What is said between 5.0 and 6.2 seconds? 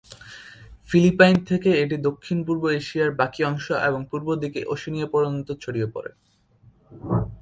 পর্যন্ত ছড়িয়ে পড়ে।